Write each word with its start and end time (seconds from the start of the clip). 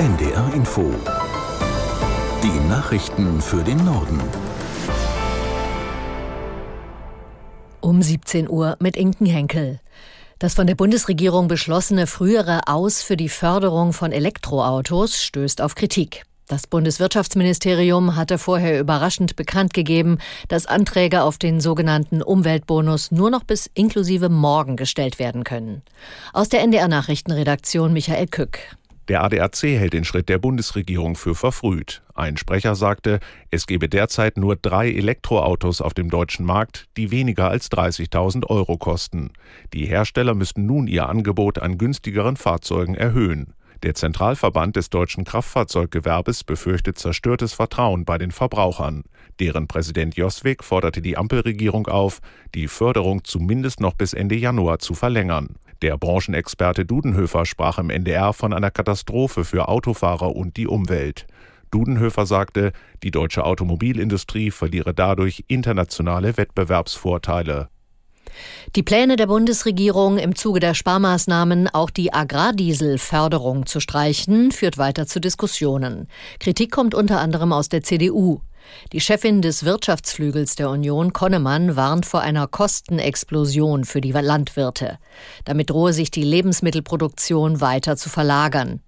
NDR 0.00 0.54
Info. 0.54 0.94
Die 2.42 2.68
Nachrichten 2.70 3.42
für 3.42 3.62
den 3.62 3.84
Norden. 3.84 4.18
Um 7.82 8.00
17 8.00 8.48
Uhr 8.48 8.78
mit 8.80 8.96
Inken 8.96 9.26
Henkel. 9.26 9.78
Das 10.38 10.54
von 10.54 10.66
der 10.66 10.74
Bundesregierung 10.74 11.48
beschlossene 11.48 12.06
frühere 12.06 12.66
Aus 12.66 13.02
für 13.02 13.18
die 13.18 13.28
Förderung 13.28 13.92
von 13.92 14.10
Elektroautos 14.10 15.22
stößt 15.22 15.60
auf 15.60 15.74
Kritik. 15.74 16.22
Das 16.48 16.66
Bundeswirtschaftsministerium 16.66 18.16
hatte 18.16 18.38
vorher 18.38 18.80
überraschend 18.80 19.36
bekannt 19.36 19.74
gegeben, 19.74 20.16
dass 20.48 20.64
Anträge 20.64 21.24
auf 21.24 21.36
den 21.36 21.60
sogenannten 21.60 22.22
Umweltbonus 22.22 23.10
nur 23.10 23.30
noch 23.30 23.44
bis 23.44 23.70
inklusive 23.74 24.30
morgen 24.30 24.76
gestellt 24.76 25.18
werden 25.18 25.44
können. 25.44 25.82
Aus 26.32 26.48
der 26.48 26.62
NDR 26.62 26.88
Nachrichtenredaktion 26.88 27.92
Michael 27.92 28.28
Kück. 28.28 28.79
Der 29.10 29.24
ADAC 29.24 29.64
hält 29.64 29.92
den 29.92 30.04
Schritt 30.04 30.28
der 30.28 30.38
Bundesregierung 30.38 31.16
für 31.16 31.34
verfrüht. 31.34 32.00
Ein 32.14 32.36
Sprecher 32.36 32.76
sagte, 32.76 33.18
es 33.50 33.66
gebe 33.66 33.88
derzeit 33.88 34.36
nur 34.36 34.54
drei 34.54 34.88
Elektroautos 34.88 35.80
auf 35.80 35.94
dem 35.94 36.10
deutschen 36.10 36.46
Markt, 36.46 36.86
die 36.96 37.10
weniger 37.10 37.50
als 37.50 37.72
30.000 37.72 38.46
Euro 38.46 38.78
kosten. 38.78 39.32
Die 39.74 39.84
Hersteller 39.84 40.34
müssten 40.34 40.64
nun 40.64 40.86
ihr 40.86 41.08
Angebot 41.08 41.58
an 41.58 41.76
günstigeren 41.76 42.36
Fahrzeugen 42.36 42.94
erhöhen. 42.94 43.52
Der 43.82 43.96
Zentralverband 43.96 44.76
des 44.76 44.90
deutschen 44.90 45.24
Kraftfahrzeuggewerbes 45.24 46.44
befürchtet 46.44 46.96
zerstörtes 46.96 47.52
Vertrauen 47.52 48.04
bei 48.04 48.16
den 48.16 48.30
Verbrauchern. 48.30 49.02
Deren 49.40 49.66
Präsident 49.66 50.14
Joswig 50.14 50.62
forderte 50.62 51.02
die 51.02 51.16
Ampelregierung 51.16 51.88
auf, 51.88 52.20
die 52.54 52.68
Förderung 52.68 53.24
zumindest 53.24 53.80
noch 53.80 53.94
bis 53.94 54.12
Ende 54.12 54.36
Januar 54.36 54.78
zu 54.78 54.94
verlängern. 54.94 55.56
Der 55.82 55.96
Branchenexperte 55.96 56.84
Dudenhöfer 56.84 57.46
sprach 57.46 57.78
im 57.78 57.88
NDR 57.88 58.34
von 58.34 58.52
einer 58.52 58.70
Katastrophe 58.70 59.44
für 59.44 59.68
Autofahrer 59.68 60.36
und 60.36 60.58
die 60.58 60.66
Umwelt. 60.66 61.26
Dudenhöfer 61.70 62.26
sagte, 62.26 62.72
die 63.02 63.10
deutsche 63.10 63.44
Automobilindustrie 63.44 64.50
verliere 64.50 64.92
dadurch 64.92 65.44
internationale 65.48 66.36
Wettbewerbsvorteile. 66.36 67.70
Die 68.76 68.82
Pläne 68.82 69.16
der 69.16 69.26
Bundesregierung, 69.26 70.18
im 70.18 70.34
Zuge 70.34 70.60
der 70.60 70.74
Sparmaßnahmen 70.74 71.68
auch 71.68 71.90
die 71.90 72.12
Agrardieselförderung 72.12 73.66
zu 73.66 73.80
streichen, 73.80 74.52
führt 74.52 74.78
weiter 74.78 75.06
zu 75.06 75.20
Diskussionen. 75.20 76.08
Kritik 76.38 76.70
kommt 76.70 76.94
unter 76.94 77.20
anderem 77.20 77.52
aus 77.52 77.68
der 77.68 77.82
CDU. 77.82 78.40
Die 78.92 79.00
Chefin 79.00 79.42
des 79.42 79.64
Wirtschaftsflügels 79.64 80.54
der 80.54 80.70
Union, 80.70 81.12
Konnemann, 81.12 81.76
warnt 81.76 82.06
vor 82.06 82.20
einer 82.20 82.46
Kostenexplosion 82.46 83.84
für 83.84 84.00
die 84.00 84.12
Landwirte. 84.12 84.98
Damit 85.44 85.70
drohe 85.70 85.92
sich 85.92 86.10
die 86.10 86.22
Lebensmittelproduktion 86.22 87.60
weiter 87.60 87.96
zu 87.96 88.08
verlagern. 88.08 88.80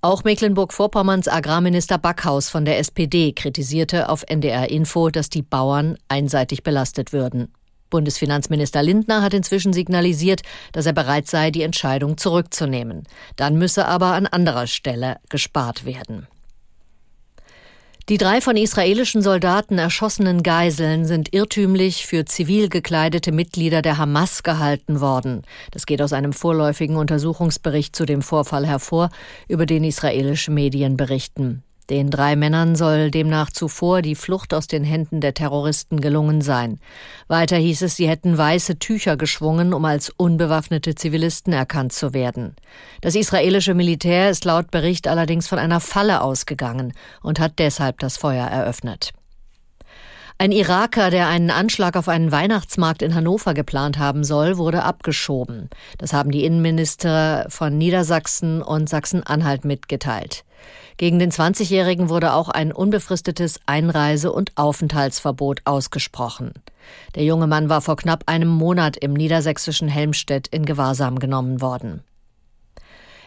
Auch 0.00 0.24
Mecklenburg-Vorpommerns 0.24 1.28
Agrarminister 1.28 1.96
Backhaus 1.96 2.48
von 2.48 2.64
der 2.64 2.78
SPD 2.80 3.32
kritisierte 3.32 4.08
auf 4.08 4.24
NDR 4.26 4.68
Info, 4.68 5.10
dass 5.10 5.30
die 5.30 5.42
Bauern 5.42 5.96
einseitig 6.08 6.64
belastet 6.64 7.12
würden. 7.12 7.52
Bundesfinanzminister 7.92 8.82
Lindner 8.82 9.22
hat 9.22 9.34
inzwischen 9.34 9.72
signalisiert, 9.72 10.40
dass 10.72 10.86
er 10.86 10.92
bereit 10.92 11.28
sei, 11.28 11.52
die 11.52 11.62
Entscheidung 11.62 12.18
zurückzunehmen. 12.18 13.04
Dann 13.36 13.56
müsse 13.56 13.86
aber 13.86 14.14
an 14.14 14.26
anderer 14.26 14.66
Stelle 14.66 15.18
gespart 15.28 15.84
werden. 15.84 16.26
Die 18.08 18.18
drei 18.18 18.40
von 18.40 18.56
israelischen 18.56 19.22
Soldaten 19.22 19.78
erschossenen 19.78 20.42
Geiseln 20.42 21.04
sind 21.04 21.32
irrtümlich 21.32 22.04
für 22.04 22.24
zivil 22.24 22.68
gekleidete 22.68 23.30
Mitglieder 23.30 23.80
der 23.80 23.96
Hamas 23.96 24.42
gehalten 24.42 25.00
worden. 25.00 25.42
Das 25.70 25.86
geht 25.86 26.02
aus 26.02 26.12
einem 26.12 26.32
vorläufigen 26.32 26.96
Untersuchungsbericht 26.96 27.94
zu 27.94 28.04
dem 28.04 28.22
Vorfall 28.22 28.66
hervor, 28.66 29.10
über 29.46 29.66
den 29.66 29.84
israelische 29.84 30.50
Medien 30.50 30.96
berichten. 30.96 31.62
Den 31.92 32.08
drei 32.08 32.36
Männern 32.36 32.74
soll 32.74 33.10
demnach 33.10 33.50
zuvor 33.50 34.00
die 34.00 34.14
Flucht 34.14 34.54
aus 34.54 34.66
den 34.66 34.82
Händen 34.82 35.20
der 35.20 35.34
Terroristen 35.34 36.00
gelungen 36.00 36.40
sein. 36.40 36.80
Weiter 37.28 37.58
hieß 37.58 37.82
es, 37.82 37.96
sie 37.96 38.08
hätten 38.08 38.38
weiße 38.38 38.78
Tücher 38.78 39.18
geschwungen, 39.18 39.74
um 39.74 39.84
als 39.84 40.08
unbewaffnete 40.08 40.94
Zivilisten 40.94 41.52
erkannt 41.52 41.92
zu 41.92 42.14
werden. 42.14 42.56
Das 43.02 43.14
israelische 43.14 43.74
Militär 43.74 44.30
ist 44.30 44.46
laut 44.46 44.70
Bericht 44.70 45.06
allerdings 45.06 45.48
von 45.48 45.58
einer 45.58 45.80
Falle 45.80 46.22
ausgegangen 46.22 46.94
und 47.20 47.38
hat 47.38 47.58
deshalb 47.58 47.98
das 47.98 48.16
Feuer 48.16 48.46
eröffnet. 48.46 49.12
Ein 50.38 50.50
Iraker, 50.50 51.10
der 51.10 51.28
einen 51.28 51.50
Anschlag 51.50 51.94
auf 51.94 52.08
einen 52.08 52.32
Weihnachtsmarkt 52.32 53.02
in 53.02 53.14
Hannover 53.14 53.52
geplant 53.52 53.98
haben 53.98 54.24
soll, 54.24 54.56
wurde 54.56 54.82
abgeschoben. 54.82 55.68
Das 55.98 56.14
haben 56.14 56.30
die 56.30 56.46
Innenminister 56.46 57.44
von 57.50 57.76
Niedersachsen 57.76 58.62
und 58.62 58.88
Sachsen-Anhalt 58.88 59.66
mitgeteilt. 59.66 60.46
Gegen 60.96 61.18
den 61.18 61.30
20-Jährigen 61.30 62.08
wurde 62.08 62.32
auch 62.32 62.48
ein 62.48 62.72
unbefristetes 62.72 63.60
Einreise- 63.66 64.32
und 64.32 64.56
Aufenthaltsverbot 64.56 65.62
ausgesprochen. 65.64 66.52
Der 67.14 67.24
junge 67.24 67.46
Mann 67.46 67.68
war 67.68 67.80
vor 67.80 67.96
knapp 67.96 68.24
einem 68.26 68.48
Monat 68.48 68.96
im 68.96 69.12
niedersächsischen 69.12 69.88
Helmstedt 69.88 70.48
in 70.48 70.64
Gewahrsam 70.64 71.18
genommen 71.18 71.60
worden. 71.60 72.02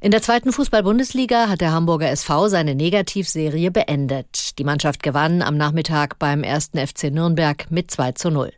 In 0.00 0.10
der 0.10 0.20
zweiten 0.20 0.52
Fußball-Bundesliga 0.52 1.48
hat 1.48 1.60
der 1.60 1.70
Hamburger 1.70 2.10
SV 2.10 2.48
seine 2.48 2.74
Negativserie 2.74 3.70
beendet. 3.70 4.58
Die 4.58 4.64
Mannschaft 4.64 5.02
gewann 5.04 5.42
am 5.42 5.56
Nachmittag 5.56 6.18
beim 6.18 6.42
ersten 6.42 6.84
FC 6.84 7.04
Nürnberg 7.12 7.70
mit 7.70 7.92
2 7.92 8.12
zu 8.12 8.30
0. 8.30 8.52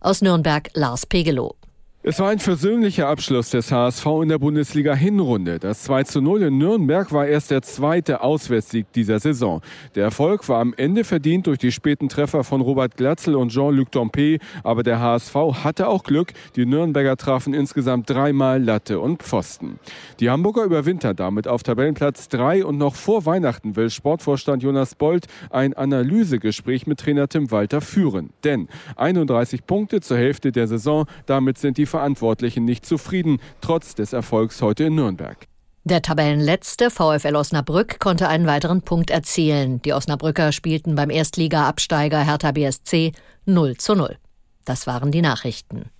Aus 0.00 0.20
Nürnberg 0.20 0.68
Lars 0.74 1.06
Pegelow. 1.06 1.54
Es 2.02 2.18
war 2.18 2.30
ein 2.30 2.38
versöhnlicher 2.38 3.08
Abschluss 3.08 3.50
des 3.50 3.70
HSV 3.70 4.06
in 4.22 4.30
der 4.30 4.38
Bundesliga 4.38 4.94
Hinrunde. 4.94 5.58
Das 5.58 5.82
2 5.82 6.04
zu 6.04 6.22
0 6.22 6.44
in 6.44 6.56
Nürnberg 6.56 7.12
war 7.12 7.26
erst 7.26 7.50
der 7.50 7.60
zweite 7.60 8.22
Auswärtssieg 8.22 8.90
dieser 8.94 9.20
Saison. 9.20 9.60
Der 9.94 10.04
Erfolg 10.04 10.48
war 10.48 10.60
am 10.60 10.72
Ende 10.74 11.04
verdient 11.04 11.46
durch 11.46 11.58
die 11.58 11.70
späten 11.70 12.08
Treffer 12.08 12.42
von 12.42 12.62
Robert 12.62 12.96
Glatzel 12.96 13.34
und 13.36 13.50
Jean-Luc 13.50 13.90
Dompe, 13.90 14.38
aber 14.64 14.82
der 14.82 14.98
HSV 14.98 15.34
hatte 15.62 15.88
auch 15.88 16.02
Glück. 16.02 16.32
Die 16.56 16.64
Nürnberger 16.64 17.18
trafen 17.18 17.52
insgesamt 17.52 18.08
dreimal 18.08 18.64
Latte 18.64 18.98
und 18.98 19.22
Pfosten. 19.22 19.78
Die 20.20 20.30
Hamburger 20.30 20.64
überwintern 20.64 21.16
damit 21.16 21.48
auf 21.48 21.62
Tabellenplatz 21.62 22.30
3 22.30 22.64
und 22.64 22.78
noch 22.78 22.94
vor 22.94 23.26
Weihnachten 23.26 23.76
will 23.76 23.90
Sportvorstand 23.90 24.62
Jonas 24.62 24.94
Bold 24.94 25.26
ein 25.50 25.74
Analysegespräch 25.74 26.86
mit 26.86 26.98
Trainer 26.98 27.28
Tim 27.28 27.50
Walter 27.50 27.82
führen. 27.82 28.30
Denn 28.42 28.68
31 28.96 29.66
Punkte 29.66 30.00
zur 30.00 30.16
Hälfte 30.16 30.50
der 30.50 30.66
Saison, 30.66 31.04
damit 31.26 31.58
sind 31.58 31.76
die 31.76 31.89
Verantwortlichen 31.90 32.64
nicht 32.64 32.86
zufrieden, 32.86 33.38
trotz 33.60 33.94
des 33.94 34.14
Erfolgs 34.14 34.62
heute 34.62 34.84
in 34.84 34.94
Nürnberg. 34.94 35.46
Der 35.84 36.02
Tabellenletzte 36.02 36.90
VfL 36.90 37.36
Osnabrück 37.36 38.00
konnte 38.00 38.28
einen 38.28 38.46
weiteren 38.46 38.82
Punkt 38.82 39.10
erzielen. 39.10 39.80
Die 39.82 39.92
Osnabrücker 39.92 40.52
spielten 40.52 40.94
beim 40.94 41.10
Erstliga-Absteiger 41.10 42.20
Hertha 42.20 42.52
BSC 42.52 43.12
0 43.46 43.76
zu 43.76 43.94
0. 43.94 44.16
Das 44.64 44.86
waren 44.86 45.10
die 45.10 45.22
Nachrichten. 45.22 45.90